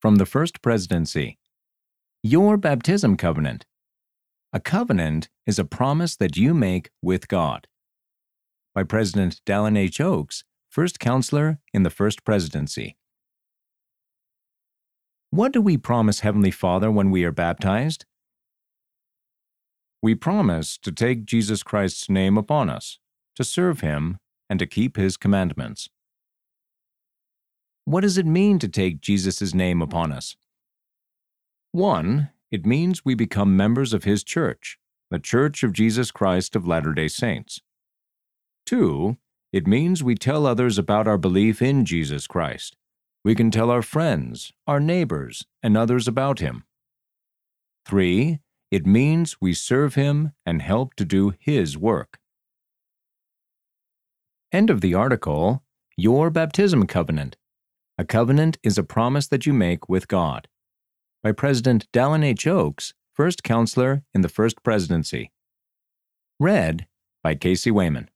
[0.00, 1.36] From the First Presidency
[2.22, 3.66] Your Baptism Covenant.
[4.50, 7.66] A covenant is a promise that you make with God.
[8.74, 10.00] By President Dallin H.
[10.00, 12.96] Oaks, First Counselor in the First Presidency.
[15.28, 18.06] What do we promise Heavenly Father when we are baptized?
[20.00, 22.98] We promise to take Jesus Christ's name upon us,
[23.36, 24.16] to serve Him,
[24.48, 25.90] and to keep His commandments.
[27.84, 30.36] What does it mean to take Jesus' name upon us?
[31.72, 32.30] 1.
[32.50, 34.78] It means we become members of His church,
[35.10, 37.60] the Church of Jesus Christ of Latter day Saints.
[38.66, 39.16] 2.
[39.52, 42.76] It means we tell others about our belief in Jesus Christ.
[43.24, 46.64] We can tell our friends, our neighbors, and others about Him.
[47.86, 48.38] 3.
[48.70, 52.18] It means we serve Him and help to do His work.
[54.52, 55.62] End of the article
[55.96, 57.36] Your Baptism Covenant.
[58.00, 60.48] A covenant is a promise that you make with God.
[61.22, 62.46] By President Dallin H.
[62.46, 65.32] Oaks, First Counselor in the First Presidency.
[66.38, 66.86] Read
[67.22, 68.08] by Casey Wayman.